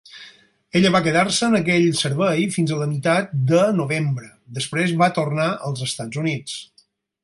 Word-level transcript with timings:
Ella 0.79 0.91
va 0.95 1.01
quedar-se 1.07 1.49
en 1.49 1.57
aquell 1.59 1.85
servei 1.99 2.47
fins 2.57 2.75
a 2.75 2.79
la 2.81 2.89
meitat 2.95 3.37
de 3.55 3.63
Novembre; 3.83 4.33
després 4.61 4.99
va 5.07 5.15
tornar 5.23 5.51
als 5.71 5.89
Estats 5.93 6.25
Units. 6.27 6.63